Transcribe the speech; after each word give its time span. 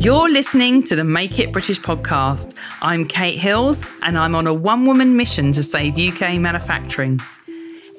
You're 0.00 0.30
listening 0.30 0.82
to 0.84 0.96
the 0.96 1.04
Make 1.04 1.38
It 1.38 1.52
British 1.52 1.78
podcast. 1.78 2.54
I'm 2.80 3.06
Kate 3.06 3.38
Hills, 3.38 3.84
and 4.02 4.16
I'm 4.16 4.34
on 4.34 4.46
a 4.46 4.54
one 4.54 4.86
woman 4.86 5.14
mission 5.14 5.52
to 5.52 5.62
save 5.62 5.98
UK 5.98 6.40
manufacturing. 6.40 7.20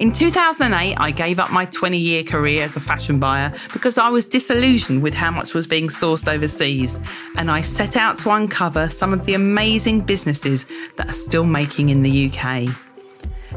In 0.00 0.10
2008, 0.10 0.96
I 0.98 1.10
gave 1.12 1.38
up 1.38 1.52
my 1.52 1.66
20 1.66 1.96
year 1.96 2.24
career 2.24 2.64
as 2.64 2.74
a 2.74 2.80
fashion 2.80 3.20
buyer 3.20 3.54
because 3.72 3.98
I 3.98 4.08
was 4.08 4.24
disillusioned 4.24 5.00
with 5.00 5.14
how 5.14 5.30
much 5.30 5.54
was 5.54 5.68
being 5.68 5.86
sourced 5.86 6.26
overseas, 6.26 6.98
and 7.36 7.48
I 7.48 7.60
set 7.60 7.96
out 7.96 8.18
to 8.18 8.32
uncover 8.32 8.90
some 8.90 9.12
of 9.12 9.24
the 9.24 9.34
amazing 9.34 10.00
businesses 10.00 10.66
that 10.96 11.08
are 11.08 11.12
still 11.12 11.44
making 11.44 11.90
in 11.90 12.02
the 12.02 12.28
UK. 12.28 12.68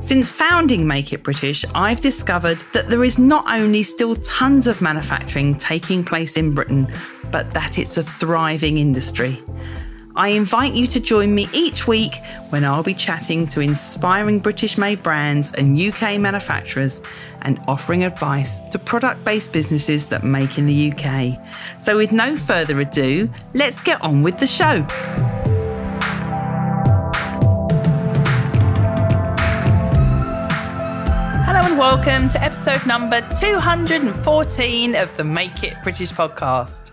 Since 0.03 0.29
founding 0.29 0.85
Make 0.85 1.13
It 1.13 1.23
British, 1.23 1.65
I've 1.73 1.99
discovered 1.99 2.59
that 2.73 2.89
there 2.89 3.03
is 3.03 3.17
not 3.17 3.45
only 3.47 3.81
still 3.81 4.15
tons 4.17 4.67
of 4.67 4.83
manufacturing 4.83 5.55
taking 5.55 6.03
place 6.03 6.37
in 6.37 6.53
Britain, 6.53 6.93
but 7.35 7.53
that 7.53 7.77
it's 7.77 7.97
a 7.97 8.03
thriving 8.03 8.77
industry. 8.77 9.43
I 10.15 10.29
invite 10.29 10.73
you 10.73 10.87
to 10.87 11.01
join 11.01 11.35
me 11.35 11.49
each 11.51 11.85
week 11.85 12.15
when 12.47 12.63
I'll 12.63 12.81
be 12.81 12.93
chatting 12.93 13.45
to 13.47 13.59
inspiring 13.59 14.39
British 14.39 14.77
made 14.77 15.03
brands 15.03 15.51
and 15.51 15.77
UK 15.77 16.17
manufacturers 16.17 17.01
and 17.41 17.59
offering 17.67 18.05
advice 18.05 18.61
to 18.71 18.79
product 18.79 19.25
based 19.25 19.51
businesses 19.51 20.05
that 20.05 20.23
make 20.23 20.57
in 20.57 20.65
the 20.65 20.93
UK. 20.93 21.37
So, 21.81 21.97
with 21.97 22.13
no 22.13 22.37
further 22.37 22.79
ado, 22.79 23.29
let's 23.53 23.81
get 23.81 24.01
on 24.01 24.21
with 24.21 24.39
the 24.39 24.47
show. 24.47 24.83
Hello 31.43 31.59
and 31.69 31.77
welcome 31.77 32.29
to 32.29 32.41
episode 32.41 32.87
number 32.87 33.19
214 33.37 34.95
of 34.95 35.17
the 35.17 35.25
Make 35.25 35.65
It 35.65 35.75
British 35.83 36.13
podcast. 36.13 36.85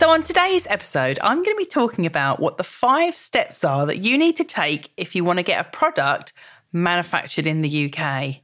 So, 0.00 0.08
on 0.08 0.22
today's 0.22 0.66
episode, 0.68 1.18
I'm 1.20 1.42
going 1.42 1.54
to 1.54 1.58
be 1.58 1.66
talking 1.66 2.06
about 2.06 2.40
what 2.40 2.56
the 2.56 2.64
five 2.64 3.14
steps 3.14 3.62
are 3.64 3.84
that 3.84 3.98
you 3.98 4.16
need 4.16 4.34
to 4.38 4.44
take 4.44 4.90
if 4.96 5.14
you 5.14 5.24
want 5.24 5.40
to 5.40 5.42
get 5.42 5.60
a 5.60 5.68
product 5.68 6.32
manufactured 6.72 7.46
in 7.46 7.60
the 7.60 7.92
UK. 7.92 8.36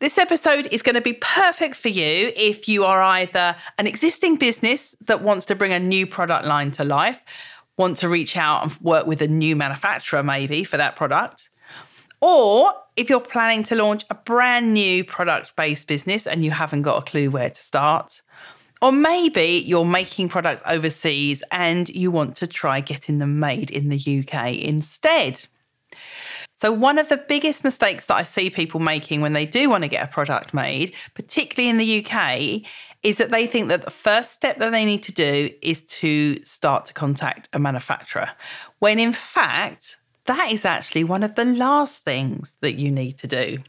This 0.00 0.18
episode 0.18 0.68
is 0.70 0.82
going 0.82 0.96
to 0.96 1.00
be 1.00 1.14
perfect 1.14 1.76
for 1.76 1.88
you 1.88 2.30
if 2.36 2.68
you 2.68 2.84
are 2.84 3.00
either 3.00 3.56
an 3.78 3.86
existing 3.86 4.36
business 4.36 4.94
that 5.06 5.22
wants 5.22 5.46
to 5.46 5.54
bring 5.54 5.72
a 5.72 5.80
new 5.80 6.06
product 6.06 6.44
line 6.44 6.70
to 6.72 6.84
life, 6.84 7.24
want 7.78 7.96
to 7.96 8.08
reach 8.10 8.36
out 8.36 8.64
and 8.64 8.78
work 8.82 9.06
with 9.06 9.22
a 9.22 9.26
new 9.26 9.56
manufacturer 9.56 10.22
maybe 10.22 10.64
for 10.64 10.76
that 10.76 10.96
product, 10.96 11.48
or 12.20 12.74
if 12.94 13.08
you're 13.08 13.20
planning 13.20 13.62
to 13.62 13.74
launch 13.74 14.04
a 14.10 14.14
brand 14.14 14.74
new 14.74 15.02
product 15.02 15.56
based 15.56 15.86
business 15.86 16.26
and 16.26 16.44
you 16.44 16.50
haven't 16.50 16.82
got 16.82 16.98
a 16.98 17.10
clue 17.10 17.30
where 17.30 17.48
to 17.48 17.62
start. 17.62 18.20
Or 18.84 18.92
maybe 18.92 19.64
you're 19.64 19.86
making 19.86 20.28
products 20.28 20.60
overseas 20.66 21.42
and 21.50 21.88
you 21.88 22.10
want 22.10 22.36
to 22.36 22.46
try 22.46 22.80
getting 22.80 23.18
them 23.18 23.40
made 23.40 23.70
in 23.70 23.88
the 23.88 23.96
UK 23.96 24.56
instead. 24.56 25.46
So, 26.52 26.70
one 26.70 26.98
of 26.98 27.08
the 27.08 27.16
biggest 27.16 27.64
mistakes 27.64 28.04
that 28.04 28.16
I 28.16 28.24
see 28.24 28.50
people 28.50 28.80
making 28.80 29.22
when 29.22 29.32
they 29.32 29.46
do 29.46 29.70
want 29.70 29.84
to 29.84 29.88
get 29.88 30.04
a 30.04 30.12
product 30.12 30.52
made, 30.52 30.94
particularly 31.14 31.70
in 31.70 31.78
the 31.78 32.04
UK, 32.04 32.60
is 33.02 33.16
that 33.16 33.30
they 33.30 33.46
think 33.46 33.68
that 33.68 33.86
the 33.86 33.90
first 33.90 34.32
step 34.32 34.58
that 34.58 34.70
they 34.70 34.84
need 34.84 35.02
to 35.04 35.12
do 35.12 35.48
is 35.62 35.82
to 35.84 36.44
start 36.44 36.84
to 36.84 36.92
contact 36.92 37.48
a 37.54 37.58
manufacturer, 37.58 38.32
when 38.80 38.98
in 38.98 39.14
fact, 39.14 39.96
that 40.26 40.52
is 40.52 40.66
actually 40.66 41.04
one 41.04 41.22
of 41.22 41.36
the 41.36 41.46
last 41.46 42.02
things 42.02 42.56
that 42.60 42.74
you 42.74 42.90
need 42.90 43.16
to 43.16 43.26
do. 43.26 43.60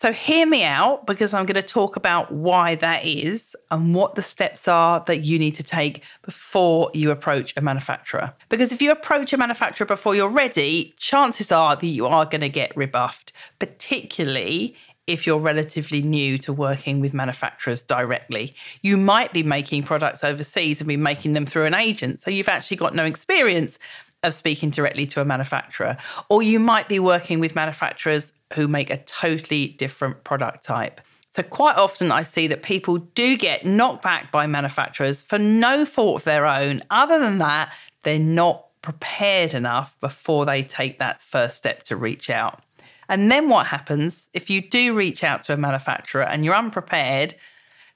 So, 0.00 0.14
hear 0.14 0.46
me 0.46 0.64
out 0.64 1.06
because 1.06 1.34
I'm 1.34 1.44
going 1.44 1.56
to 1.56 1.62
talk 1.62 1.94
about 1.94 2.32
why 2.32 2.74
that 2.76 3.04
is 3.04 3.54
and 3.70 3.94
what 3.94 4.14
the 4.14 4.22
steps 4.22 4.66
are 4.66 5.04
that 5.06 5.26
you 5.26 5.38
need 5.38 5.56
to 5.56 5.62
take 5.62 6.02
before 6.22 6.90
you 6.94 7.10
approach 7.10 7.52
a 7.54 7.60
manufacturer. 7.60 8.32
Because 8.48 8.72
if 8.72 8.80
you 8.80 8.92
approach 8.92 9.34
a 9.34 9.36
manufacturer 9.36 9.86
before 9.86 10.14
you're 10.14 10.30
ready, 10.30 10.94
chances 10.96 11.52
are 11.52 11.76
that 11.76 11.86
you 11.86 12.06
are 12.06 12.24
going 12.24 12.40
to 12.40 12.48
get 12.48 12.74
rebuffed, 12.74 13.34
particularly 13.58 14.74
if 15.06 15.26
you're 15.26 15.38
relatively 15.38 16.00
new 16.00 16.38
to 16.38 16.50
working 16.50 17.00
with 17.00 17.12
manufacturers 17.12 17.82
directly. 17.82 18.54
You 18.80 18.96
might 18.96 19.34
be 19.34 19.42
making 19.42 19.82
products 19.82 20.24
overseas 20.24 20.80
and 20.80 20.88
be 20.88 20.96
making 20.96 21.34
them 21.34 21.44
through 21.44 21.66
an 21.66 21.74
agent. 21.74 22.20
So, 22.20 22.30
you've 22.30 22.48
actually 22.48 22.78
got 22.78 22.94
no 22.94 23.04
experience 23.04 23.78
of 24.22 24.32
speaking 24.32 24.70
directly 24.70 25.06
to 25.08 25.20
a 25.20 25.26
manufacturer. 25.26 25.98
Or 26.30 26.42
you 26.42 26.58
might 26.58 26.88
be 26.88 26.98
working 26.98 27.38
with 27.38 27.54
manufacturers 27.54 28.32
who 28.52 28.68
make 28.68 28.90
a 28.90 29.02
totally 29.04 29.68
different 29.68 30.24
product 30.24 30.64
type. 30.64 31.00
So, 31.32 31.44
quite 31.44 31.76
often, 31.76 32.10
I 32.10 32.24
see 32.24 32.48
that 32.48 32.62
people 32.62 32.98
do 32.98 33.36
get 33.36 33.64
knocked 33.64 34.02
back 34.02 34.32
by 34.32 34.46
manufacturers 34.48 35.22
for 35.22 35.38
no 35.38 35.84
fault 35.84 36.20
of 36.20 36.24
their 36.24 36.44
own. 36.44 36.82
Other 36.90 37.20
than 37.20 37.38
that, 37.38 37.72
they're 38.02 38.18
not 38.18 38.66
prepared 38.82 39.54
enough 39.54 39.98
before 40.00 40.44
they 40.44 40.62
take 40.62 40.98
that 40.98 41.20
first 41.20 41.56
step 41.56 41.84
to 41.84 41.96
reach 41.96 42.30
out. 42.30 42.62
And 43.08 43.30
then 43.30 43.48
what 43.48 43.66
happens 43.66 44.30
if 44.34 44.50
you 44.50 44.60
do 44.60 44.94
reach 44.94 45.22
out 45.22 45.42
to 45.44 45.52
a 45.52 45.56
manufacturer 45.56 46.22
and 46.22 46.44
you're 46.44 46.54
unprepared? 46.54 47.34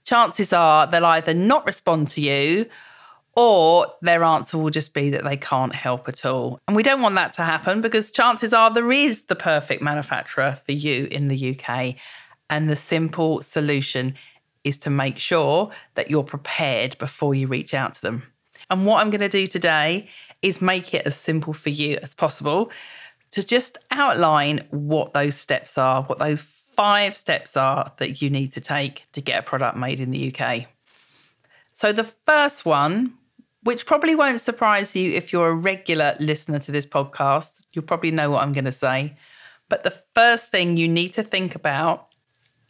Chances 0.04 0.52
are 0.52 0.86
they'll 0.86 1.04
either 1.04 1.34
not 1.34 1.66
respond 1.66 2.08
to 2.08 2.20
you 2.20 2.66
or 3.36 3.86
their 4.02 4.22
answer 4.22 4.58
will 4.58 4.70
just 4.70 4.94
be 4.94 5.10
that 5.10 5.24
they 5.24 5.36
can't 5.36 5.74
help 5.74 6.08
at 6.08 6.24
all. 6.24 6.60
And 6.68 6.76
we 6.76 6.82
don't 6.82 7.02
want 7.02 7.14
that 7.16 7.32
to 7.34 7.42
happen 7.42 7.80
because 7.80 8.10
chances 8.10 8.52
are 8.52 8.72
there 8.72 8.92
is 8.92 9.24
the 9.24 9.34
perfect 9.34 9.82
manufacturer 9.82 10.58
for 10.64 10.72
you 10.72 11.08
in 11.10 11.28
the 11.28 11.56
UK. 11.56 11.96
And 12.50 12.68
the 12.68 12.76
simple 12.76 13.42
solution 13.42 14.14
is 14.62 14.78
to 14.78 14.90
make 14.90 15.18
sure 15.18 15.70
that 15.94 16.10
you're 16.10 16.24
prepared 16.24 16.96
before 16.98 17.34
you 17.34 17.46
reach 17.46 17.74
out 17.74 17.94
to 17.94 18.02
them. 18.02 18.22
And 18.70 18.86
what 18.86 19.00
I'm 19.00 19.10
going 19.10 19.20
to 19.20 19.28
do 19.28 19.46
today 19.46 20.08
is 20.42 20.62
make 20.62 20.94
it 20.94 21.06
as 21.06 21.16
simple 21.16 21.52
for 21.52 21.70
you 21.70 21.98
as 22.02 22.14
possible 22.14 22.70
to 23.32 23.44
just 23.44 23.78
outline 23.90 24.64
what 24.70 25.12
those 25.12 25.34
steps 25.34 25.76
are, 25.76 26.04
what 26.04 26.18
those 26.18 26.42
five 26.42 27.14
steps 27.14 27.56
are 27.56 27.92
that 27.98 28.22
you 28.22 28.30
need 28.30 28.52
to 28.52 28.60
take 28.60 29.04
to 29.12 29.20
get 29.20 29.40
a 29.40 29.42
product 29.42 29.76
made 29.76 30.00
in 30.00 30.10
the 30.10 30.34
UK. 30.34 30.66
So, 31.72 31.92
the 31.92 32.04
first 32.04 32.64
one 32.64 33.14
which 33.64 33.86
probably 33.86 34.14
won't 34.14 34.40
surprise 34.40 34.94
you 34.94 35.12
if 35.12 35.32
you're 35.32 35.48
a 35.48 35.54
regular 35.54 36.16
listener 36.20 36.58
to 36.60 36.70
this 36.70 36.86
podcast. 36.86 37.62
You'll 37.72 37.84
probably 37.84 38.10
know 38.10 38.30
what 38.30 38.42
I'm 38.42 38.52
going 38.52 38.66
to 38.66 38.72
say. 38.72 39.16
But 39.68 39.82
the 39.82 39.94
first 40.14 40.50
thing 40.50 40.76
you 40.76 40.86
need 40.86 41.14
to 41.14 41.22
think 41.22 41.54
about 41.54 42.08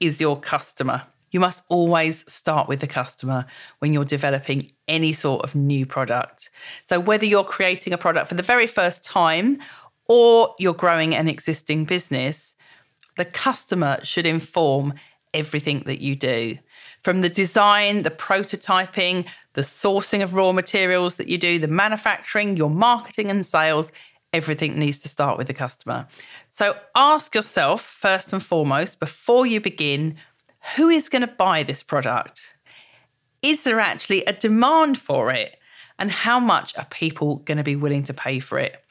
is 0.01 0.21
your 0.21 0.39
customer. 0.41 1.03
You 1.33 1.41
must 1.41 1.65
always 1.69 2.25
start 2.33 2.69
with 2.69 2.79
the 2.79 2.87
customer 2.87 3.45
when 3.81 3.93
you're 3.93 4.05
developing 4.05 4.71
any 4.87 5.13
sort 5.13 5.43
of 5.43 5.57
new 5.57 5.85
product. 5.85 6.51
So, 6.85 7.01
whether 7.01 7.27
you're 7.27 7.43
creating 7.43 7.93
a 7.93 7.99
product 7.99 8.29
for 8.29 8.37
the 8.37 8.45
very 8.45 8.69
first 8.69 9.03
time 9.03 9.59
or 10.07 10.55
you're 10.61 10.75
growing 10.75 11.15
an 11.15 11.27
existing 11.27 11.87
business, 11.87 12.55
the 13.17 13.25
customer 13.25 13.99
should 14.05 14.27
inform 14.27 14.95
everything 15.33 15.83
that 15.87 16.01
you 16.01 16.15
do. 16.15 16.57
From 17.03 17.21
the 17.21 17.29
design, 17.29 18.03
the 18.03 18.11
prototyping, 18.11 19.27
the 19.55 19.63
sourcing 19.63 20.23
of 20.23 20.35
raw 20.35 20.53
materials 20.53 21.17
that 21.17 21.29
you 21.29 21.39
do, 21.39 21.59
the 21.59 21.69
manufacturing, 21.69 22.57
your 22.57 22.71
marketing 22.71 23.31
and 23.31 23.45
sales, 23.47 23.91
everything 24.33 24.79
needs 24.79 24.99
to 24.99 25.09
start 25.09 25.39
with 25.39 25.47
the 25.47 25.55
customer. 25.55 26.07
So 26.51 26.77
ask 26.95 27.35
yourself, 27.35 27.83
first 27.83 28.33
and 28.33 28.43
foremost, 28.43 29.01
before 29.01 29.47
you 29.47 29.61
begin, 29.61 30.17
who 30.77 30.89
is 30.89 31.09
going 31.09 31.23
to 31.23 31.29
buy 31.29 31.63
this 31.63 31.83
product? 31.83 32.55
Is 33.43 33.63
there 33.65 33.81
actually 33.81 34.25
a 34.25 34.33
demand 34.33 34.99
for 34.99 35.31
it? 35.31 35.57
And 35.99 36.11
how 36.11 36.41
much 36.41 36.77
are 36.77 36.87
people 36.87 37.37
going 37.37 37.59
to 37.59 37.65
be 37.65 37.77
willing 37.77 38.03
to 38.05 38.15
pay 38.15 38.41
for 38.41 38.59
it? 38.59 38.83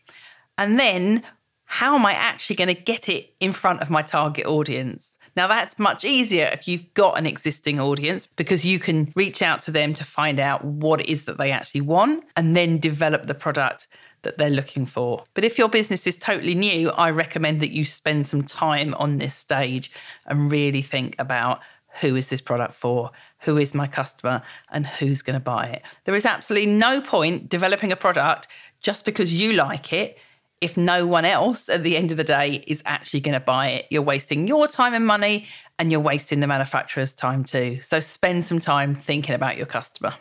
And 0.57 0.79
then, 0.79 1.23
how 1.65 1.95
am 1.95 2.05
I 2.05 2.13
actually 2.13 2.55
going 2.55 2.73
to 2.73 2.81
get 2.81 3.09
it 3.09 3.33
in 3.39 3.51
front 3.51 3.81
of 3.81 3.89
my 3.89 4.01
target 4.01 4.45
audience? 4.45 5.12
Now, 5.35 5.47
that's 5.47 5.79
much 5.79 6.05
easier 6.05 6.49
if 6.53 6.67
you've 6.67 6.93
got 6.93 7.17
an 7.17 7.25
existing 7.25 7.79
audience 7.79 8.25
because 8.25 8.65
you 8.65 8.79
can 8.79 9.11
reach 9.15 9.41
out 9.41 9.61
to 9.63 9.71
them 9.71 9.93
to 9.95 10.03
find 10.03 10.39
out 10.39 10.63
what 10.63 11.01
it 11.01 11.09
is 11.09 11.25
that 11.25 11.37
they 11.37 11.51
actually 11.51 11.81
want 11.81 12.23
and 12.35 12.55
then 12.55 12.77
develop 12.77 13.25
the 13.25 13.33
product 13.33 13.87
that 14.21 14.37
they're 14.37 14.49
looking 14.49 14.85
for. 14.85 15.23
But 15.33 15.43
if 15.43 15.57
your 15.57 15.69
business 15.69 16.07
is 16.07 16.17
totally 16.17 16.55
new, 16.55 16.91
I 16.91 17.11
recommend 17.11 17.59
that 17.61 17.71
you 17.71 17.83
spend 17.83 18.27
some 18.27 18.43
time 18.43 18.93
on 18.95 19.17
this 19.17 19.35
stage 19.35 19.91
and 20.27 20.51
really 20.51 20.81
think 20.81 21.15
about 21.19 21.61
who 22.01 22.15
is 22.15 22.29
this 22.29 22.41
product 22.41 22.73
for? 22.73 23.11
Who 23.39 23.57
is 23.57 23.73
my 23.73 23.87
customer? 23.87 24.41
And 24.71 24.87
who's 24.87 25.21
going 25.21 25.35
to 25.35 25.39
buy 25.39 25.65
it? 25.65 25.83
There 26.05 26.15
is 26.15 26.25
absolutely 26.25 26.71
no 26.71 27.01
point 27.01 27.49
developing 27.49 27.91
a 27.91 27.95
product 27.95 28.47
just 28.81 29.05
because 29.05 29.31
you 29.31 29.53
like 29.53 29.93
it 29.93 30.17
if 30.63 30.77
no 30.77 31.05
one 31.05 31.25
else 31.25 31.67
at 31.67 31.83
the 31.83 31.97
end 31.97 32.09
of 32.09 32.15
the 32.15 32.23
day 32.23 32.63
is 32.65 32.81
actually 32.85 33.19
going 33.19 33.33
to 33.33 33.39
buy 33.39 33.67
it. 33.67 33.85
You're 33.89 34.01
wasting 34.01 34.47
your 34.47 34.65
time 34.69 34.93
and 34.93 35.05
money, 35.05 35.45
and 35.77 35.91
you're 35.91 35.99
wasting 35.99 36.39
the 36.39 36.47
manufacturer's 36.47 37.13
time 37.13 37.43
too. 37.43 37.81
So 37.81 37.99
spend 37.99 38.45
some 38.45 38.61
time 38.61 38.95
thinking 38.95 39.35
about 39.35 39.57
your 39.57 39.65
customer. 39.65 40.13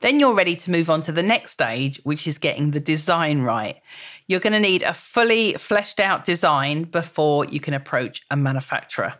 Then 0.00 0.20
you're 0.20 0.34
ready 0.34 0.54
to 0.54 0.70
move 0.70 0.88
on 0.88 1.02
to 1.02 1.12
the 1.12 1.24
next 1.24 1.50
stage, 1.50 2.00
which 2.04 2.28
is 2.28 2.38
getting 2.38 2.70
the 2.70 2.78
design 2.78 3.42
right. 3.42 3.80
You're 4.28 4.40
going 4.40 4.52
to 4.52 4.60
need 4.60 4.84
a 4.84 4.94
fully 4.94 5.54
fleshed 5.54 5.98
out 5.98 6.24
design 6.24 6.84
before 6.84 7.44
you 7.46 7.58
can 7.58 7.74
approach 7.74 8.22
a 8.30 8.36
manufacturer. 8.36 9.14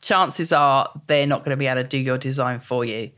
Chances 0.00 0.52
are 0.52 0.90
they're 1.08 1.26
not 1.26 1.40
going 1.40 1.50
to 1.50 1.56
be 1.56 1.66
able 1.66 1.82
to 1.82 1.88
do 1.88 1.98
your 1.98 2.18
design 2.18 2.60
for 2.60 2.84
you. 2.84 3.10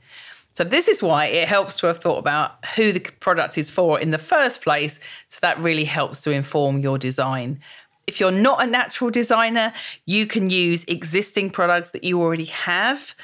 So, 0.59 0.65
this 0.65 0.89
is 0.89 1.05
why 1.05 1.27
it 1.27 1.47
helps 1.47 1.79
to 1.79 1.87
have 1.87 2.01
thought 2.01 2.19
about 2.19 2.65
who 2.75 2.91
the 2.91 2.99
product 2.99 3.57
is 3.57 3.71
for 3.71 4.01
in 4.01 4.11
the 4.11 4.19
first 4.19 4.61
place. 4.61 4.99
So, 5.29 5.39
that 5.41 5.57
really 5.61 5.85
helps 5.85 6.21
to 6.23 6.33
inform 6.33 6.81
your 6.81 6.99
design. 6.99 7.61
If 8.09 8.19
you're 8.19 8.33
not 8.33 8.61
a 8.65 8.67
natural 8.67 9.11
designer, 9.11 9.73
you 10.07 10.27
can 10.27 10.51
use 10.51 10.85
existing 10.89 11.51
products 11.51 11.93
that 11.93 12.03
you 12.03 12.21
already 12.21 12.47
have 12.47 13.15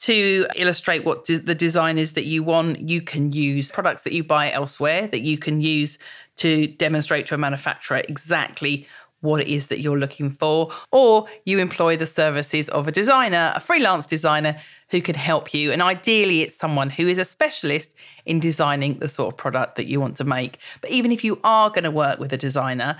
to 0.00 0.48
illustrate 0.56 1.04
what 1.04 1.26
the 1.26 1.54
design 1.54 1.96
is 1.96 2.14
that 2.14 2.24
you 2.24 2.42
want. 2.42 2.88
You 2.90 3.02
can 3.02 3.30
use 3.30 3.70
products 3.70 4.02
that 4.02 4.12
you 4.12 4.24
buy 4.24 4.50
elsewhere 4.50 5.06
that 5.06 5.20
you 5.20 5.38
can 5.38 5.60
use 5.60 5.96
to 6.38 6.66
demonstrate 6.66 7.24
to 7.26 7.36
a 7.36 7.38
manufacturer 7.38 8.02
exactly 8.08 8.88
what 9.20 9.40
it 9.40 9.48
is 9.48 9.66
that 9.66 9.80
you're 9.80 9.98
looking 9.98 10.30
for, 10.30 10.70
or 10.92 11.26
you 11.44 11.58
employ 11.58 11.96
the 11.96 12.06
services 12.06 12.68
of 12.70 12.88
a 12.88 12.92
designer, 12.92 13.52
a 13.54 13.60
freelance 13.60 14.06
designer 14.06 14.56
who 14.88 15.00
can 15.00 15.14
help 15.14 15.52
you. 15.52 15.72
And 15.72 15.82
ideally, 15.82 16.42
it's 16.42 16.56
someone 16.56 16.90
who 16.90 17.06
is 17.06 17.18
a 17.18 17.24
specialist 17.24 17.94
in 18.24 18.40
designing 18.40 18.98
the 18.98 19.08
sort 19.08 19.32
of 19.32 19.36
product 19.36 19.76
that 19.76 19.88
you 19.88 20.00
want 20.00 20.16
to 20.16 20.24
make. 20.24 20.58
But 20.80 20.90
even 20.90 21.12
if 21.12 21.22
you 21.22 21.38
are 21.44 21.70
going 21.70 21.84
to 21.84 21.90
work 21.90 22.18
with 22.18 22.32
a 22.32 22.38
designer, 22.38 22.96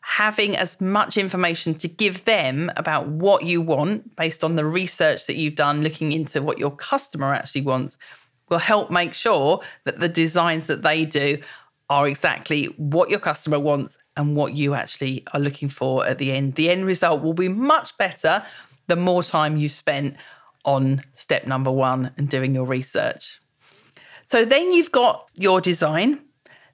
having 0.00 0.56
as 0.56 0.80
much 0.80 1.18
information 1.18 1.74
to 1.74 1.86
give 1.86 2.24
them 2.24 2.70
about 2.76 3.06
what 3.06 3.44
you 3.44 3.60
want 3.60 4.16
based 4.16 4.42
on 4.42 4.56
the 4.56 4.64
research 4.64 5.26
that 5.26 5.36
you've 5.36 5.54
done, 5.54 5.82
looking 5.82 6.12
into 6.12 6.42
what 6.42 6.58
your 6.58 6.70
customer 6.70 7.34
actually 7.34 7.60
wants, 7.60 7.98
will 8.48 8.58
help 8.58 8.90
make 8.90 9.14
sure 9.14 9.60
that 9.84 10.00
the 10.00 10.08
designs 10.08 10.66
that 10.66 10.82
they 10.82 11.04
do 11.04 11.38
are 11.90 12.08
exactly 12.08 12.66
what 12.76 13.10
your 13.10 13.18
customer 13.18 13.58
wants 13.58 13.98
and 14.16 14.36
what 14.36 14.56
you 14.56 14.74
actually 14.74 15.24
are 15.34 15.40
looking 15.40 15.68
for 15.68 16.06
at 16.06 16.18
the 16.18 16.32
end. 16.32 16.54
The 16.54 16.70
end 16.70 16.86
result 16.86 17.22
will 17.22 17.34
be 17.34 17.48
much 17.48 17.96
better 17.98 18.42
the 18.86 18.96
more 18.96 19.22
time 19.22 19.56
you 19.56 19.68
spent 19.68 20.16
on 20.64 21.02
step 21.12 21.46
number 21.46 21.70
one 21.70 22.12
and 22.16 22.28
doing 22.28 22.54
your 22.54 22.64
research. 22.64 23.40
So 24.24 24.44
then 24.44 24.72
you've 24.72 24.92
got 24.92 25.28
your 25.34 25.60
design. 25.60 26.20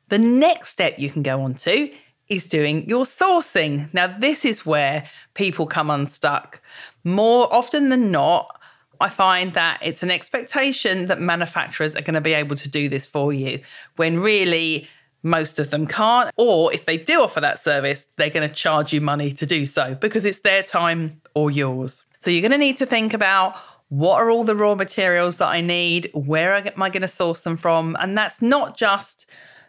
The 0.08 0.18
next 0.18 0.68
step 0.68 0.98
you 0.98 1.08
can 1.08 1.22
go 1.22 1.40
on 1.40 1.54
to 1.54 1.90
is 2.28 2.44
doing 2.44 2.88
your 2.88 3.04
sourcing. 3.04 3.92
Now, 3.94 4.18
this 4.18 4.44
is 4.44 4.66
where 4.66 5.04
people 5.34 5.66
come 5.66 5.90
unstuck. 5.90 6.60
More 7.04 7.52
often 7.54 7.88
than 7.88 8.10
not, 8.10 8.60
I 9.00 9.08
find 9.08 9.52
that 9.54 9.78
it's 9.82 10.02
an 10.02 10.10
expectation 10.10 11.06
that 11.06 11.20
manufacturers 11.20 11.94
are 11.94 12.02
going 12.02 12.14
to 12.14 12.20
be 12.20 12.34
able 12.34 12.56
to 12.56 12.68
do 12.68 12.88
this 12.88 13.06
for 13.06 13.32
you 13.32 13.60
when 13.96 14.20
really 14.20 14.88
most 15.22 15.58
of 15.58 15.70
them 15.70 15.86
can't. 15.86 16.30
Or 16.36 16.72
if 16.72 16.84
they 16.84 16.96
do 16.96 17.22
offer 17.22 17.40
that 17.40 17.58
service, 17.58 18.06
they're 18.16 18.30
going 18.30 18.48
to 18.48 18.54
charge 18.54 18.92
you 18.92 19.00
money 19.00 19.32
to 19.32 19.46
do 19.46 19.66
so 19.66 19.94
because 19.94 20.24
it's 20.24 20.40
their 20.40 20.62
time 20.62 21.20
or 21.34 21.50
yours. 21.50 22.04
So 22.20 22.30
you're 22.30 22.42
going 22.42 22.52
to 22.52 22.58
need 22.58 22.76
to 22.78 22.86
think 22.86 23.14
about 23.14 23.56
what 23.88 24.20
are 24.20 24.30
all 24.30 24.44
the 24.44 24.56
raw 24.56 24.74
materials 24.74 25.38
that 25.38 25.48
I 25.48 25.60
need? 25.60 26.10
Where 26.12 26.54
am 26.54 26.82
I 26.82 26.90
going 26.90 27.02
to 27.02 27.08
source 27.08 27.42
them 27.42 27.56
from? 27.56 27.96
And 28.00 28.18
that's 28.18 28.42
not 28.42 28.76
just 28.76 29.26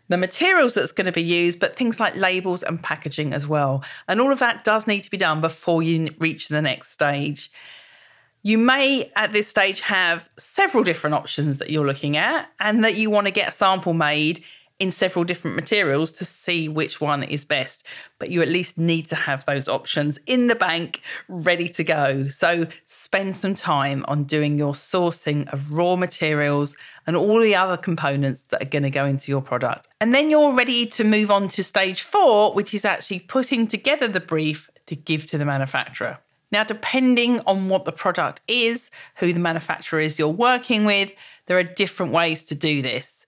the 0.10 0.18
materials 0.18 0.74
that's 0.74 0.92
going 0.92 1.06
to 1.06 1.12
be 1.12 1.22
used, 1.22 1.60
but 1.60 1.76
things 1.76 2.00
like 2.00 2.16
labels 2.16 2.64
and 2.64 2.82
packaging 2.82 3.34
as 3.34 3.46
well. 3.46 3.84
And 4.08 4.22
all 4.22 4.32
of 4.32 4.40
that 4.40 4.64
does 4.64 4.88
need 4.88 5.02
to 5.02 5.12
be 5.12 5.18
done 5.18 5.42
before 5.42 5.84
you 5.84 6.10
reach 6.20 6.48
the 6.48 6.62
next 6.62 6.92
stage. 6.92 7.52
You 8.42 8.58
may 8.58 9.12
at 9.16 9.34
this 9.34 9.48
stage 9.48 9.82
have 9.82 10.30
several 10.40 10.84
different 10.84 11.16
options 11.16 11.58
that 11.58 11.70
you're 11.70 11.86
looking 11.86 12.16
at, 12.16 12.50
and 12.60 12.84
that 12.84 12.96
you 12.96 13.10
want 13.10 13.26
to 13.26 13.32
get 13.32 13.50
a 13.50 13.52
sample 13.52 13.94
made 13.94 14.44
in 14.80 14.92
several 14.92 15.26
different 15.26 15.56
materials 15.56 16.12
to 16.12 16.26
see 16.26 16.70
which 16.70 17.02
one 17.02 17.24
is 17.24 17.44
best. 17.44 17.84
But 18.20 18.30
you 18.30 18.42
at 18.42 18.48
least 18.48 18.78
need 18.78 19.08
to 19.08 19.16
have 19.16 19.44
those 19.46 19.68
options 19.68 20.20
in 20.28 20.48
the 20.48 20.56
bank 20.56 21.02
ready 21.28 21.68
to 21.70 21.84
go. 21.84 22.28
So 22.28 22.68
spend 22.86 23.36
some 23.36 23.56
time 23.56 24.06
on 24.08 24.24
doing 24.24 24.58
your 24.58 24.74
sourcing 24.74 25.52
of 25.52 25.72
raw 25.72 25.96
materials 25.96 26.76
and 27.08 27.16
all 27.16 27.40
the 27.40 27.56
other 27.56 27.78
components 27.78 28.44
that 28.44 28.62
are 28.62 28.70
going 28.70 28.84
to 28.84 28.92
go 28.92 29.06
into 29.06 29.32
your 29.32 29.42
product. 29.42 29.88
And 30.00 30.14
then 30.14 30.30
you're 30.30 30.54
ready 30.54 30.86
to 30.86 31.04
move 31.04 31.32
on 31.32 31.48
to 31.50 31.64
stage 31.64 32.02
four, 32.02 32.54
which 32.54 32.74
is 32.74 32.86
actually 32.86 33.22
putting 33.22 33.68
together 33.68 34.08
the 34.08 34.20
brief 34.20 34.70
to 34.86 34.96
give 34.96 35.26
to 35.28 35.38
the 35.38 35.46
manufacturer. 35.46 36.20
Now, 36.52 36.64
depending 36.64 37.42
on 37.42 37.68
what 37.68 37.84
the 37.84 37.92
product 37.92 38.42
is, 38.48 38.90
who 39.18 39.34
the 39.34 39.40
manufacturer 39.40 40.00
is 40.00 40.18
you're 40.18 40.30
working 40.30 40.86
with, 40.86 41.14
there 41.48 41.58
are 41.58 41.64
different 41.64 42.14
ways 42.14 42.44
to 42.44 42.56
do 42.56 42.82
this. 42.82 43.26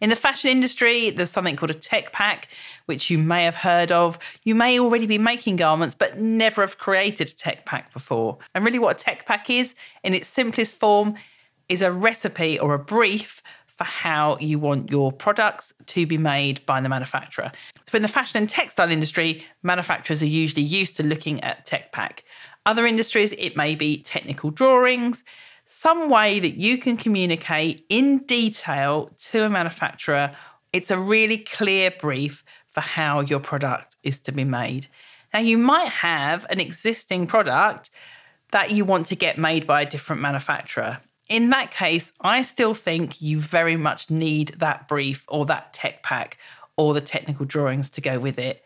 In 0.00 0.10
the 0.10 0.16
fashion 0.16 0.50
industry, 0.50 1.10
there's 1.10 1.30
something 1.30 1.56
called 1.56 1.70
a 1.70 1.74
tech 1.74 2.12
pack, 2.12 2.48
which 2.86 3.10
you 3.10 3.18
may 3.18 3.44
have 3.44 3.54
heard 3.54 3.92
of. 3.92 4.18
You 4.42 4.54
may 4.54 4.78
already 4.78 5.06
be 5.06 5.18
making 5.18 5.56
garments, 5.56 5.94
but 5.94 6.18
never 6.18 6.62
have 6.62 6.78
created 6.78 7.28
a 7.28 7.32
tech 7.32 7.64
pack 7.64 7.92
before. 7.92 8.38
And 8.54 8.64
really, 8.64 8.78
what 8.78 9.00
a 9.00 9.04
tech 9.04 9.26
pack 9.26 9.50
is, 9.50 9.74
in 10.02 10.14
its 10.14 10.28
simplest 10.28 10.74
form, 10.74 11.14
is 11.68 11.82
a 11.82 11.92
recipe 11.92 12.58
or 12.58 12.74
a 12.74 12.78
brief 12.78 13.42
for 13.76 13.84
how 13.84 14.36
you 14.38 14.58
want 14.58 14.90
your 14.90 15.10
products 15.10 15.72
to 15.86 16.06
be 16.06 16.16
made 16.16 16.64
by 16.64 16.80
the 16.80 16.88
manufacturer. 16.88 17.50
So, 17.90 17.96
in 17.96 18.02
the 18.02 18.08
fashion 18.08 18.38
and 18.38 18.48
textile 18.48 18.90
industry, 18.90 19.44
manufacturers 19.62 20.22
are 20.22 20.26
usually 20.26 20.62
used 20.62 20.96
to 20.96 21.02
looking 21.02 21.42
at 21.42 21.66
tech 21.66 21.92
pack. 21.92 22.24
Other 22.66 22.86
industries, 22.86 23.32
it 23.32 23.56
may 23.56 23.74
be 23.74 24.02
technical 24.02 24.50
drawings, 24.50 25.24
some 25.66 26.08
way 26.08 26.40
that 26.40 26.54
you 26.54 26.78
can 26.78 26.96
communicate 26.96 27.84
in 27.88 28.18
detail 28.18 29.10
to 29.18 29.44
a 29.44 29.48
manufacturer. 29.48 30.34
It's 30.72 30.90
a 30.90 30.98
really 30.98 31.38
clear 31.38 31.90
brief 31.90 32.44
for 32.72 32.80
how 32.80 33.20
your 33.20 33.40
product 33.40 33.96
is 34.02 34.18
to 34.20 34.32
be 34.32 34.44
made. 34.44 34.86
Now, 35.32 35.40
you 35.40 35.58
might 35.58 35.88
have 35.88 36.46
an 36.50 36.60
existing 36.60 37.26
product 37.26 37.90
that 38.52 38.70
you 38.70 38.84
want 38.84 39.06
to 39.06 39.16
get 39.16 39.38
made 39.38 39.66
by 39.66 39.82
a 39.82 39.86
different 39.86 40.22
manufacturer. 40.22 40.98
In 41.28 41.50
that 41.50 41.70
case, 41.70 42.12
I 42.20 42.42
still 42.42 42.74
think 42.74 43.20
you 43.20 43.38
very 43.38 43.76
much 43.76 44.10
need 44.10 44.48
that 44.58 44.86
brief 44.86 45.24
or 45.28 45.46
that 45.46 45.72
tech 45.72 46.02
pack 46.02 46.38
or 46.76 46.92
the 46.92 47.00
technical 47.00 47.46
drawings 47.46 47.90
to 47.90 48.00
go 48.00 48.18
with 48.18 48.38
it. 48.38 48.62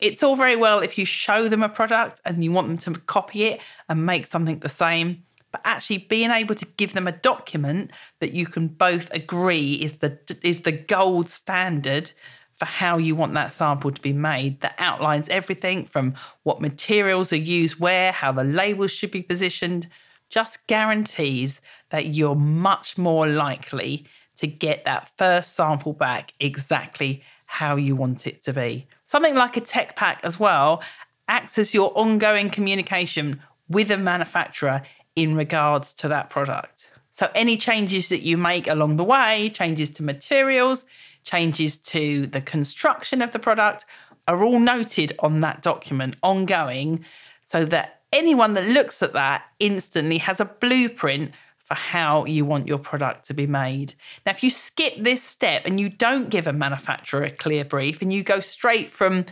It's 0.00 0.22
all 0.22 0.36
very 0.36 0.56
well 0.56 0.80
if 0.80 0.98
you 0.98 1.04
show 1.04 1.48
them 1.48 1.62
a 1.62 1.68
product 1.68 2.20
and 2.24 2.44
you 2.44 2.52
want 2.52 2.68
them 2.68 2.94
to 2.94 3.00
copy 3.00 3.44
it 3.44 3.60
and 3.88 4.04
make 4.04 4.26
something 4.26 4.58
the 4.58 4.68
same 4.68 5.22
but 5.54 5.60
actually 5.64 5.98
being 5.98 6.32
able 6.32 6.56
to 6.56 6.66
give 6.76 6.94
them 6.94 7.06
a 7.06 7.12
document 7.12 7.92
that 8.18 8.32
you 8.32 8.44
can 8.44 8.66
both 8.66 9.08
agree 9.14 9.74
is 9.74 9.98
the 9.98 10.18
is 10.42 10.62
the 10.62 10.72
gold 10.72 11.30
standard 11.30 12.10
for 12.58 12.64
how 12.64 12.98
you 12.98 13.14
want 13.14 13.34
that 13.34 13.52
sample 13.52 13.92
to 13.92 14.02
be 14.02 14.12
made 14.12 14.60
that 14.62 14.74
outlines 14.78 15.28
everything 15.28 15.84
from 15.84 16.12
what 16.42 16.60
materials 16.60 17.32
are 17.32 17.36
used 17.36 17.78
where 17.78 18.10
how 18.10 18.32
the 18.32 18.42
labels 18.42 18.90
should 18.90 19.12
be 19.12 19.22
positioned 19.22 19.86
just 20.28 20.66
guarantees 20.66 21.60
that 21.90 22.06
you're 22.06 22.34
much 22.34 22.98
more 22.98 23.28
likely 23.28 24.04
to 24.36 24.48
get 24.48 24.84
that 24.84 25.08
first 25.16 25.54
sample 25.54 25.92
back 25.92 26.34
exactly 26.40 27.22
how 27.46 27.76
you 27.76 27.94
want 27.94 28.26
it 28.26 28.42
to 28.42 28.52
be. 28.52 28.88
Something 29.06 29.36
like 29.36 29.56
a 29.56 29.60
tech 29.60 29.94
pack 29.94 30.18
as 30.24 30.40
well 30.40 30.82
acts 31.28 31.58
as 31.58 31.72
your 31.72 31.96
ongoing 31.96 32.50
communication 32.50 33.40
with 33.68 33.90
a 33.92 33.96
manufacturer 33.96 34.82
in 35.16 35.34
regards 35.34 35.92
to 35.94 36.08
that 36.08 36.30
product. 36.30 36.90
So, 37.10 37.30
any 37.34 37.56
changes 37.56 38.08
that 38.08 38.22
you 38.22 38.36
make 38.36 38.66
along 38.66 38.96
the 38.96 39.04
way, 39.04 39.50
changes 39.54 39.90
to 39.90 40.02
materials, 40.02 40.84
changes 41.22 41.78
to 41.78 42.26
the 42.26 42.40
construction 42.40 43.22
of 43.22 43.32
the 43.32 43.38
product, 43.38 43.84
are 44.26 44.42
all 44.42 44.58
noted 44.58 45.12
on 45.20 45.40
that 45.40 45.62
document 45.62 46.16
ongoing 46.22 47.04
so 47.44 47.64
that 47.66 48.00
anyone 48.12 48.54
that 48.54 48.68
looks 48.68 49.02
at 49.02 49.12
that 49.12 49.42
instantly 49.60 50.18
has 50.18 50.40
a 50.40 50.44
blueprint 50.44 51.32
for 51.58 51.74
how 51.74 52.24
you 52.26 52.44
want 52.44 52.68
your 52.68 52.78
product 52.78 53.26
to 53.26 53.34
be 53.34 53.46
made. 53.46 53.94
Now, 54.26 54.32
if 54.32 54.42
you 54.42 54.50
skip 54.50 54.94
this 54.98 55.22
step 55.22 55.62
and 55.64 55.80
you 55.80 55.88
don't 55.88 56.28
give 56.28 56.46
a 56.46 56.52
manufacturer 56.52 57.24
a 57.24 57.30
clear 57.30 57.64
brief 57.64 58.02
and 58.02 58.12
you 58.12 58.22
go 58.22 58.40
straight 58.40 58.90
from 58.90 59.24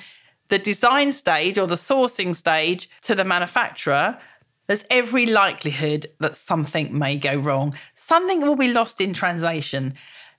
the 0.48 0.58
design 0.58 1.12
stage 1.12 1.58
or 1.58 1.66
the 1.66 1.74
sourcing 1.74 2.34
stage 2.34 2.88
to 3.02 3.14
the 3.14 3.24
manufacturer, 3.24 4.18
there's 4.66 4.84
every 4.90 5.26
likelihood 5.26 6.06
that 6.20 6.36
something 6.36 6.96
may 6.96 7.16
go 7.16 7.36
wrong. 7.36 7.74
Something 7.94 8.40
will 8.42 8.56
be 8.56 8.72
lost 8.72 9.00
in 9.00 9.12
translation. 9.12 9.94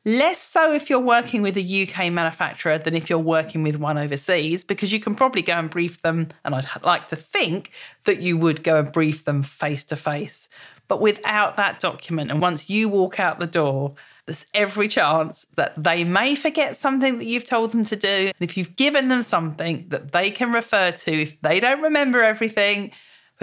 Less 0.06 0.40
so 0.40 0.74
if 0.74 0.90
you're 0.90 1.00
working 1.00 1.42
with 1.42 1.56
a 1.56 1.84
UK 1.84 2.12
manufacturer 2.12 2.78
than 2.78 2.94
if 2.94 3.10
you're 3.10 3.20
working 3.20 3.64
with 3.64 3.78
one 3.78 3.98
overseas, 3.98 4.64
because 4.64 4.92
you 4.92 5.00
can 5.00 5.16
probably 5.16 5.42
go 5.42 5.54
and 5.54 5.70
brief 5.70 6.02
them. 6.02 6.28
And 6.44 6.54
I'd 6.56 6.68
like 6.84 7.08
to 7.10 7.16
think 7.16 7.72
that 8.04 8.22
you 8.22 8.38
would 8.38 8.64
go 8.64 8.80
and 8.80 8.92
brief 8.92 9.24
them 9.24 9.44
face 9.44 9.84
to 9.86 9.96
face. 9.96 10.50
But 10.90 11.00
without 11.00 11.56
that 11.56 11.80
document, 11.80 12.32
and 12.32 12.42
once 12.42 12.70
you 12.70 12.90
walk 12.90 13.20
out 13.20 13.40
the 13.40 13.48
door, 13.48 13.94
there's 14.26 14.46
every 14.54 14.88
chance 14.88 15.46
that 15.56 15.74
they 15.82 16.04
may 16.04 16.36
forget 16.36 16.78
something 16.78 17.18
that 17.20 17.26
you've 17.26 17.46
told 17.46 17.72
them 17.72 17.86
to 17.86 17.96
do. 17.96 18.08
And 18.08 18.50
if 18.50 18.58
you've 18.58 18.76
given 18.76 19.08
them 19.08 19.22
something 19.22 19.86
that 19.90 20.12
they 20.12 20.32
can 20.32 20.52
refer 20.52 20.92
to, 20.92 21.12
if 21.12 21.40
they 21.42 21.60
don't 21.60 21.82
remember 21.82 22.22
everything, 22.22 22.92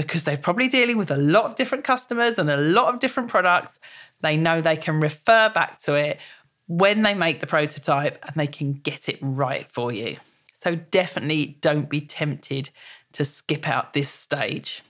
because 0.00 0.25
they're 0.25 0.37
probably 0.37 0.69
dealing 0.69 0.97
with 0.97 1.11
a 1.11 1.16
lot 1.16 1.45
of 1.45 1.57
different 1.57 1.85
customers 1.85 2.38
and 2.38 2.50
a 2.50 2.57
lot 2.57 2.92
of 2.92 3.00
different 3.00 3.28
products. 3.28 3.78
They 4.21 4.37
know 4.37 4.61
they 4.61 4.76
can 4.76 5.00
refer 5.00 5.50
back 5.50 5.78
to 5.80 5.95
it 5.95 6.19
when 6.66 7.02
they 7.02 7.14
make 7.14 7.40
the 7.40 7.47
prototype 7.47 8.19
and 8.23 8.35
they 8.37 8.47
can 8.47 8.75
get 8.75 9.09
it 9.09 9.19
right 9.21 9.71
for 9.71 9.92
you. 9.92 10.16
So 10.52 10.75
definitely 10.75 11.59
don't 11.61 11.88
be 11.88 12.00
tempted 12.00 12.71
to 13.12 13.25
skip 13.25 13.69
out 13.69 13.92
this 13.92 14.11
stage. 14.11 14.83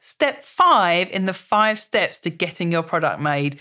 Step 0.00 0.44
five 0.44 1.08
in 1.10 1.26
the 1.26 1.32
five 1.32 1.78
steps 1.78 2.18
to 2.20 2.30
getting 2.30 2.72
your 2.72 2.82
product 2.82 3.20
made 3.20 3.60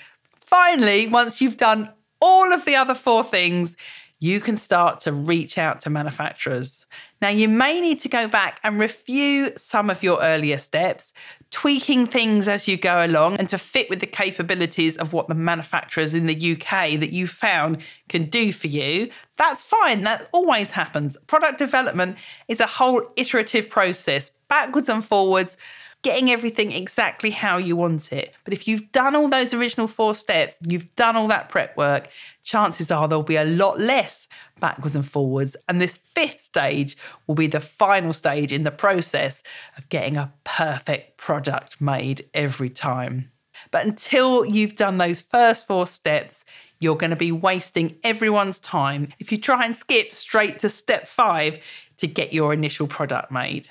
finally, 0.51 1.07
once 1.07 1.39
you've 1.39 1.57
done 1.57 1.89
all 2.19 2.51
of 2.51 2.65
the 2.65 2.75
other 2.75 2.93
four 2.93 3.23
things, 3.23 3.77
you 4.21 4.39
can 4.39 4.55
start 4.55 4.99
to 5.01 5.11
reach 5.11 5.57
out 5.57 5.81
to 5.81 5.89
manufacturers. 5.89 6.85
Now, 7.23 7.29
you 7.29 7.49
may 7.49 7.81
need 7.81 7.99
to 8.01 8.09
go 8.09 8.27
back 8.27 8.59
and 8.63 8.79
review 8.79 9.51
some 9.57 9.89
of 9.89 10.03
your 10.03 10.21
earlier 10.21 10.59
steps, 10.59 11.11
tweaking 11.49 12.05
things 12.05 12.47
as 12.47 12.67
you 12.67 12.77
go 12.77 13.03
along 13.03 13.37
and 13.37 13.49
to 13.49 13.57
fit 13.57 13.89
with 13.89 13.99
the 13.99 14.05
capabilities 14.05 14.95
of 14.97 15.11
what 15.11 15.27
the 15.27 15.33
manufacturers 15.33 16.13
in 16.13 16.27
the 16.27 16.51
UK 16.51 16.99
that 16.99 17.11
you 17.11 17.25
found 17.25 17.81
can 18.09 18.25
do 18.25 18.53
for 18.53 18.67
you. 18.67 19.09
That's 19.37 19.63
fine, 19.63 20.01
that 20.01 20.29
always 20.31 20.71
happens. 20.71 21.17
Product 21.25 21.57
development 21.57 22.15
is 22.47 22.59
a 22.59 22.67
whole 22.67 23.01
iterative 23.15 23.69
process, 23.69 24.29
backwards 24.49 24.87
and 24.87 25.03
forwards 25.03 25.57
getting 26.03 26.31
everything 26.31 26.71
exactly 26.71 27.29
how 27.29 27.57
you 27.57 27.75
want 27.75 28.11
it. 28.11 28.33
But 28.43 28.53
if 28.53 28.67
you've 28.67 28.91
done 28.91 29.15
all 29.15 29.27
those 29.27 29.53
original 29.53 29.87
four 29.87 30.15
steps, 30.15 30.55
you've 30.65 30.95
done 30.95 31.15
all 31.15 31.27
that 31.27 31.49
prep 31.49 31.77
work, 31.77 32.09
chances 32.43 32.89
are 32.89 33.07
there'll 33.07 33.23
be 33.23 33.35
a 33.35 33.45
lot 33.45 33.79
less 33.79 34.27
backwards 34.59 34.95
and 34.95 35.07
forwards. 35.07 35.55
And 35.69 35.79
this 35.79 35.95
fifth 35.95 36.39
stage 36.39 36.97
will 37.27 37.35
be 37.35 37.47
the 37.47 37.59
final 37.59 38.13
stage 38.13 38.51
in 38.51 38.63
the 38.63 38.71
process 38.71 39.43
of 39.77 39.89
getting 39.89 40.17
a 40.17 40.33
perfect 40.43 41.17
product 41.17 41.79
made 41.79 42.25
every 42.33 42.69
time. 42.69 43.31
But 43.69 43.85
until 43.85 44.45
you've 44.45 44.75
done 44.75 44.97
those 44.97 45.21
first 45.21 45.67
four 45.67 45.85
steps, 45.85 46.43
you're 46.79 46.97
going 46.97 47.11
to 47.11 47.15
be 47.15 47.31
wasting 47.31 47.95
everyone's 48.03 48.57
time 48.59 49.09
if 49.19 49.31
you 49.31 49.37
try 49.37 49.65
and 49.65 49.77
skip 49.77 50.11
straight 50.13 50.59
to 50.59 50.69
step 50.69 51.07
five 51.07 51.59
to 51.97 52.07
get 52.07 52.33
your 52.33 52.53
initial 52.53 52.87
product 52.87 53.31
made. 53.31 53.69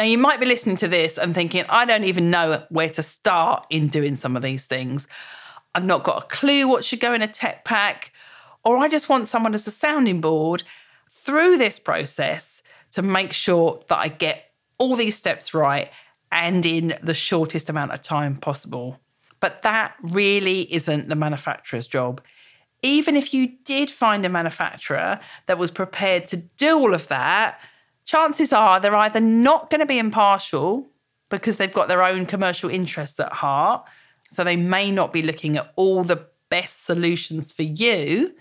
Now, 0.00 0.06
you 0.06 0.16
might 0.16 0.40
be 0.40 0.46
listening 0.46 0.76
to 0.76 0.88
this 0.88 1.18
and 1.18 1.34
thinking, 1.34 1.66
I 1.68 1.84
don't 1.84 2.04
even 2.04 2.30
know 2.30 2.64
where 2.70 2.88
to 2.88 3.02
start 3.02 3.66
in 3.68 3.88
doing 3.88 4.14
some 4.14 4.34
of 4.34 4.40
these 4.40 4.64
things. 4.64 5.06
I've 5.74 5.84
not 5.84 6.04
got 6.04 6.24
a 6.24 6.26
clue 6.28 6.66
what 6.66 6.86
should 6.86 7.00
go 7.00 7.12
in 7.12 7.20
a 7.20 7.28
tech 7.28 7.66
pack, 7.66 8.10
or 8.64 8.78
I 8.78 8.88
just 8.88 9.10
want 9.10 9.28
someone 9.28 9.54
as 9.54 9.66
a 9.66 9.70
sounding 9.70 10.22
board 10.22 10.62
through 11.10 11.58
this 11.58 11.78
process 11.78 12.62
to 12.92 13.02
make 13.02 13.34
sure 13.34 13.78
that 13.88 13.98
I 13.98 14.08
get 14.08 14.54
all 14.78 14.96
these 14.96 15.18
steps 15.18 15.52
right 15.52 15.90
and 16.32 16.64
in 16.64 16.94
the 17.02 17.12
shortest 17.12 17.68
amount 17.68 17.92
of 17.92 18.00
time 18.00 18.36
possible. 18.38 18.98
But 19.38 19.62
that 19.64 19.96
really 20.00 20.62
isn't 20.72 21.10
the 21.10 21.14
manufacturer's 21.14 21.86
job. 21.86 22.22
Even 22.82 23.16
if 23.16 23.34
you 23.34 23.48
did 23.66 23.90
find 23.90 24.24
a 24.24 24.30
manufacturer 24.30 25.20
that 25.44 25.58
was 25.58 25.70
prepared 25.70 26.26
to 26.28 26.38
do 26.38 26.78
all 26.78 26.94
of 26.94 27.08
that, 27.08 27.60
chances 28.04 28.52
are 28.52 28.80
they're 28.80 28.94
either 28.94 29.20
not 29.20 29.70
going 29.70 29.80
to 29.80 29.86
be 29.86 29.98
impartial 29.98 30.88
because 31.28 31.56
they've 31.56 31.72
got 31.72 31.88
their 31.88 32.02
own 32.02 32.26
commercial 32.26 32.70
interests 32.70 33.18
at 33.20 33.32
heart. 33.32 33.88
So 34.30 34.44
they 34.44 34.56
may 34.56 34.90
not 34.90 35.12
be 35.12 35.22
looking 35.22 35.56
at 35.56 35.72
all 35.76 36.04
the 36.04 36.26
best 36.50 36.84
solutions 36.84 37.52
for 37.52 37.62
you, 37.62 38.34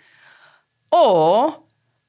or 0.92 1.62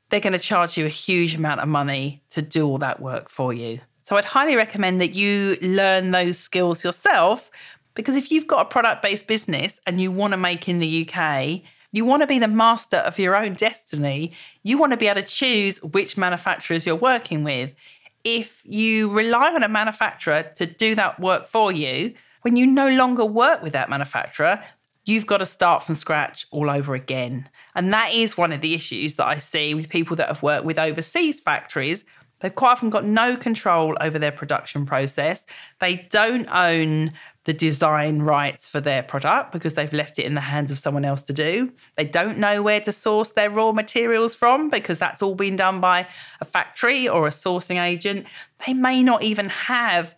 they're 0.09 0.21
going 0.21 0.33
to 0.33 0.39
charge 0.39 0.77
you 0.77 0.87
a 0.87 0.91
huge 0.91 1.35
amount 1.35 1.61
of 1.61 1.69
money 1.69 2.23
to 2.31 2.43
do 2.43 2.67
all 2.67 2.79
that 2.79 3.01
work 3.01 3.29
for 3.29 3.53
you. 3.53 3.81
So 4.03 4.17
I'd 4.17 4.25
highly 4.25 4.57
recommend 4.57 5.01
that 5.01 5.15
you 5.15 5.57
learn 5.63 6.11
those 6.11 6.39
skills 6.39 6.83
yourself 6.83 7.51
because 7.95 8.17
if 8.17 8.33
you've 8.33 8.47
got 8.47 8.63
a 8.63 8.65
product 8.65 9.03
based 9.03 9.27
business 9.27 9.81
and 9.87 10.01
you 10.01 10.11
want 10.11 10.33
to 10.33 10.37
make 10.37 10.69
in 10.69 10.79
the 10.79 11.09
UK, 11.09 11.63
you 11.93 12.05
want 12.05 12.23
to 12.23 12.27
be 12.27 12.39
the 12.39 12.49
master 12.49 12.99
of 12.99 13.19
your 13.19 13.37
own 13.37 13.55
destiny. 13.55 14.33
You 14.63 14.79
want 14.79 14.93
to 14.93 14.97
be 14.97 15.09
able 15.09 15.23
to 15.23 15.27
choose 15.27 15.83
which 15.83 16.17
manufacturers 16.17 16.87
you're 16.87 16.97
working 16.97 17.45
with. 17.45 17.75
If 18.23 18.63
you 18.65 19.11
rely 19.11 19.55
on 19.55 19.63
a 19.63 19.69
manufacturer 19.69 20.45
to 20.57 20.67
do 20.67 20.95
that 20.95 21.19
work 21.21 21.49
for 21.49 21.73
you, 21.73 22.15
when 22.43 22.57
you 22.57 22.67
no 22.67 22.89
longer 22.89 23.25
work 23.25 23.63
with 23.63 23.73
that 23.73 23.91
manufacturer, 23.91 24.63
you've 25.05 25.27
got 25.27 25.39
to 25.39 25.47
start 25.47 25.83
from 25.83 25.95
scratch 25.95 26.47
all 26.51 26.71
over 26.71 26.95
again. 26.95 27.49
And 27.75 27.93
that 27.93 28.13
is 28.13 28.37
one 28.37 28.53
of 28.53 28.61
the 28.61 28.75
issues 28.75 29.17
that 29.17 29.27
I 29.27 29.39
see 29.39 29.75
with 29.75 29.89
people 29.89 30.17
that 30.17 30.29
have 30.29 30.43
worked 30.43 30.65
with 30.65 30.79
overseas 30.79 31.41
factories. 31.41 32.05
They've 32.41 32.55
quite 32.55 32.73
often 32.73 32.91
got 32.91 33.05
no 33.05 33.37
control 33.37 33.97
over 34.01 34.19
their 34.19 34.33
production 34.33 34.87
process. 34.87 35.45
They 35.79 36.07
don't 36.11 36.47
own 36.49 37.13
the 37.51 37.55
design 37.55 38.23
rights 38.23 38.69
for 38.69 38.81
their 38.81 39.03
product 39.03 39.51
because 39.51 39.75
they've 39.75 39.93
left 39.93 40.21
it 40.21 40.25
in 40.25 40.37
the 40.37 40.41
hands 40.41 40.71
of 40.71 40.79
someone 40.79 41.05
else 41.05 41.21
to 41.21 41.33
do. 41.33 41.69
They 41.97 42.05
don't 42.05 42.39
know 42.39 42.63
where 42.63 42.81
to 42.83 42.93
source 42.93 43.31
their 43.31 43.51
raw 43.51 43.73
materials 43.73 44.37
from 44.37 44.71
because 44.71 45.01
that's 45.01 45.21
all 45.21 45.35
been 45.35 45.57
done 45.57 45.81
by 45.81 46.07
a 46.41 46.45
factory 46.45 47.09
or 47.09 47.27
a 47.27 47.31
sourcing 47.31 47.85
agent. 47.85 48.29
They 48.65 48.73
may 48.73 49.03
not 49.03 49.25
even 49.25 49.49
have 49.49 50.15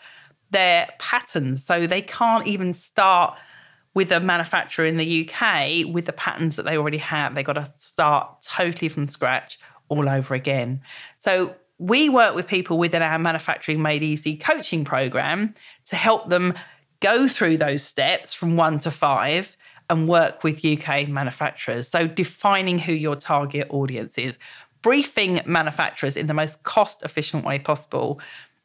their 0.51 0.91
patterns, 0.99 1.65
so 1.65 1.87
they 1.87 2.03
can't 2.03 2.47
even 2.47 2.75
start 2.75 3.39
with 3.95 4.13
a 4.13 4.21
manufacturer 4.21 4.85
in 4.85 4.99
the 4.99 5.27
UK 5.27 5.91
with 5.91 6.05
the 6.05 6.13
patterns 6.13 6.57
that 6.57 6.65
they 6.67 6.77
already 6.77 6.99
have. 6.99 7.35
They've 7.35 7.47
got 7.47 7.55
to 7.55 7.73
start 7.79 8.43
totally 8.43 8.91
from 8.91 9.09
scratch 9.09 9.59
all 9.89 10.07
over 10.07 10.35
again. 10.35 10.83
So 11.17 11.55
we 11.79 12.11
work 12.11 12.35
with 12.35 12.47
people 12.47 12.77
within 12.77 13.01
our 13.01 13.19
Manufacturing 13.19 13.81
Made 13.81 14.03
Easy 14.03 14.37
coaching 14.37 14.85
program 14.85 15.55
to 15.87 15.97
help 15.97 16.29
them 16.29 16.53
go 17.03 17.29
through 17.29 17.59
those 17.59 17.83
steps 17.83 18.33
from 18.33 18.57
one 18.57 18.79
to 18.79 18.91
five 18.91 19.57
and 19.91 20.09
work 20.09 20.43
with 20.43 20.65
UK 20.65 21.09
manufacturers. 21.09 21.89
So, 21.89 22.07
defining 22.07 22.79
who 22.79 22.93
your 22.93 23.17
target 23.17 23.67
audience 23.69 24.17
is, 24.17 24.39
briefing 24.81 25.41
manufacturers 25.45 26.17
in 26.17 26.29
the 26.29 26.35
most 26.35 26.63
cost 26.63 27.03
efficient 27.03 27.45
way 27.45 27.59
possible, 27.59 28.21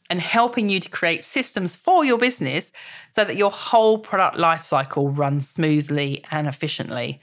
and 0.10 0.22
helping 0.22 0.70
you 0.70 0.79
to 0.79 0.89
create 0.89 1.25
systems 1.25 1.75
for 1.75 2.06
your 2.06 2.17
business 2.17 2.72
so 3.13 3.25
that 3.25 3.36
your 3.36 3.51
whole 3.51 3.98
product 3.98 4.38
lifecycle 4.38 5.17
runs 5.17 5.50
smoothly 5.50 6.24
and 6.32 6.48
efficiently. 6.48 7.20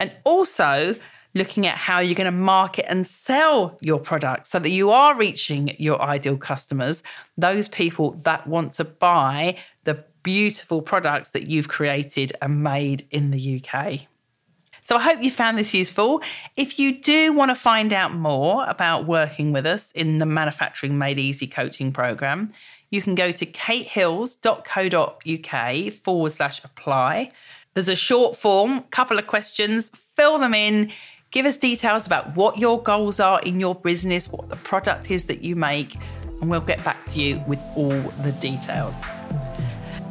And 0.00 0.10
also, 0.24 0.96
looking 1.34 1.66
at 1.66 1.76
how 1.76 2.00
you're 2.00 2.14
going 2.14 2.24
to 2.24 2.30
market 2.30 2.86
and 2.88 3.06
sell 3.06 3.76
your 3.80 3.98
product 3.98 4.46
so 4.46 4.58
that 4.58 4.70
you 4.70 4.90
are 4.90 5.16
reaching 5.16 5.74
your 5.78 6.00
ideal 6.00 6.36
customers, 6.36 7.02
those 7.36 7.68
people 7.68 8.12
that 8.22 8.46
want 8.46 8.72
to 8.72 8.84
buy 8.84 9.56
the 9.84 10.04
beautiful 10.24 10.82
products 10.82 11.28
that 11.28 11.46
you've 11.46 11.68
created 11.68 12.32
and 12.42 12.64
made 12.64 13.06
in 13.12 13.30
the 13.30 13.62
UK. 13.62 14.08
So 14.82 14.96
I 14.96 15.00
hope 15.00 15.22
you 15.22 15.30
found 15.30 15.56
this 15.56 15.72
useful. 15.72 16.20
If 16.56 16.78
you 16.78 17.00
do 17.00 17.32
want 17.32 17.50
to 17.50 17.54
find 17.54 17.92
out 17.92 18.12
more 18.12 18.64
about 18.66 19.06
working 19.06 19.52
with 19.52 19.64
us 19.64 19.92
in 19.92 20.18
the 20.18 20.26
Manufacturing 20.26 20.98
Made 20.98 21.18
Easy 21.18 21.46
coaching 21.46 21.92
program, 21.92 22.52
you 22.90 23.00
can 23.00 23.14
go 23.14 23.32
to 23.32 23.46
katehills.co.uk 23.46 25.92
forward 25.94 26.32
slash 26.32 26.62
apply. 26.64 27.32
There's 27.72 27.88
a 27.88 27.96
short 27.96 28.36
form, 28.36 28.82
couple 28.90 29.18
of 29.18 29.26
questions, 29.26 29.90
fill 30.16 30.38
them 30.38 30.52
in, 30.52 30.92
give 31.30 31.46
us 31.46 31.56
details 31.56 32.06
about 32.06 32.36
what 32.36 32.58
your 32.58 32.82
goals 32.82 33.20
are 33.20 33.40
in 33.40 33.58
your 33.58 33.74
business, 33.74 34.30
what 34.30 34.50
the 34.50 34.56
product 34.56 35.10
is 35.10 35.24
that 35.24 35.42
you 35.42 35.56
make, 35.56 35.96
and 36.40 36.50
we'll 36.50 36.60
get 36.60 36.84
back 36.84 37.02
to 37.06 37.20
you 37.20 37.42
with 37.48 37.60
all 37.74 37.88
the 37.88 38.36
details. 38.38 38.94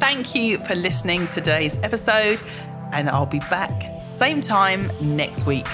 Thank 0.00 0.34
you 0.34 0.58
for 0.58 0.74
listening 0.74 1.26
to 1.28 1.34
today's 1.34 1.76
episode, 1.82 2.40
and 2.92 3.08
I'll 3.08 3.26
be 3.26 3.40
back 3.50 4.02
same 4.02 4.40
time 4.40 4.92
next 5.00 5.46
week. 5.46 5.66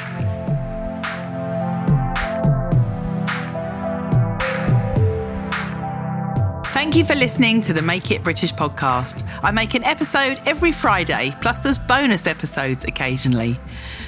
Thank 6.90 7.08
you 7.08 7.14
for 7.14 7.14
listening 7.14 7.62
to 7.62 7.72
the 7.72 7.82
Make 7.82 8.10
It 8.10 8.24
British 8.24 8.52
podcast. 8.52 9.24
I 9.44 9.52
make 9.52 9.74
an 9.74 9.84
episode 9.84 10.40
every 10.44 10.72
Friday, 10.72 11.32
plus 11.40 11.60
there's 11.60 11.78
bonus 11.78 12.26
episodes 12.26 12.82
occasionally. 12.82 13.60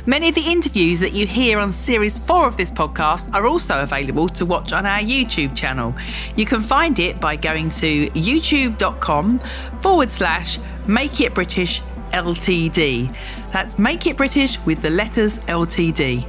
Many 0.04 0.30
of 0.30 0.34
the 0.34 0.40
interviews 0.40 0.98
that 0.98 1.12
you 1.12 1.24
hear 1.24 1.60
on 1.60 1.70
series 1.70 2.18
four 2.18 2.48
of 2.48 2.56
this 2.56 2.72
podcast 2.72 3.32
are 3.36 3.46
also 3.46 3.84
available 3.84 4.28
to 4.30 4.44
watch 4.44 4.72
on 4.72 4.84
our 4.84 4.98
YouTube 4.98 5.54
channel. 5.54 5.94
You 6.34 6.44
can 6.44 6.60
find 6.60 6.98
it 6.98 7.20
by 7.20 7.36
going 7.36 7.70
to 7.70 8.08
youtube.com 8.08 9.38
forward 9.78 10.10
slash 10.10 10.58
make 10.88 11.20
it 11.20 11.34
British 11.34 11.82
LTD. 12.12 13.16
That's 13.52 13.78
make 13.78 14.08
it 14.08 14.16
British 14.16 14.58
with 14.64 14.82
the 14.82 14.90
letters 14.90 15.38
LTD. 15.38 16.26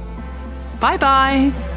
Bye 0.78 0.98
bye. 0.98 1.73